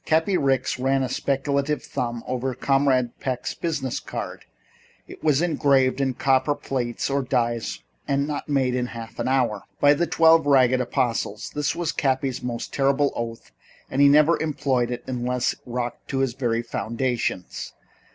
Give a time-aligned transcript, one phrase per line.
[0.01, 4.45] |++ Cappy Ricks ran a speculative thumb over Comrade Peck's business card.
[5.07, 6.01] It was engraved.
[6.01, 9.65] And copper plates or steel dies are not made in half an hour!
[9.79, 13.51] "By the Twelve Ragged Apostles!" This was Cappy's most terrible oath
[13.91, 17.73] and he never employed it unless rocked to his very foundations.